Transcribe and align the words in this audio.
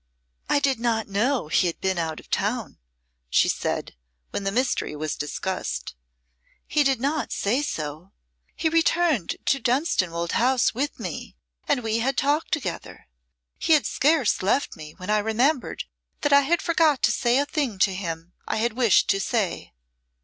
"I 0.49 0.57
did 0.59 0.79
not 0.79 1.07
know 1.07 1.47
he 1.47 1.67
had 1.67 1.79
been 1.79 1.99
out 1.99 2.19
of 2.19 2.27
town," 2.31 2.79
she 3.29 3.47
said, 3.47 3.95
when 4.31 4.45
the 4.45 4.51
mystery 4.51 4.95
was 4.95 5.15
discussed. 5.15 5.93
"He 6.65 6.83
did 6.83 6.99
not 6.99 7.31
say 7.31 7.61
so. 7.61 8.11
He 8.55 8.67
returned 8.67 9.35
to 9.45 9.59
Dunstanwolde 9.59 10.31
House 10.31 10.73
with 10.73 10.99
me, 10.99 11.35
and 11.67 11.83
we 11.83 11.99
had 11.99 12.17
talk 12.17 12.49
together. 12.49 13.05
He 13.59 13.73
had 13.73 13.85
scarce 13.85 14.41
left 14.41 14.75
me 14.75 14.95
when 14.97 15.11
I 15.11 15.19
remembered 15.19 15.83
that 16.21 16.33
I 16.33 16.41
had 16.41 16.63
forgot 16.63 17.03
to 17.03 17.11
say 17.11 17.37
a 17.37 17.45
thing 17.45 17.77
to 17.77 17.93
him 17.93 18.33
I 18.47 18.55
had 18.55 18.73
wished 18.73 19.07
to 19.09 19.19
say. 19.19 19.71